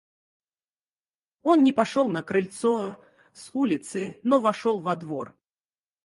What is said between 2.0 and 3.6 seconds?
на крыльцо с